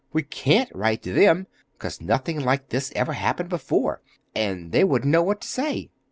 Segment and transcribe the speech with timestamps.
[0.11, 1.45] We can't write to them,
[1.77, 4.01] 'cause nothing like this ever happened before,
[4.35, 5.91] and they wouldn't know what to say.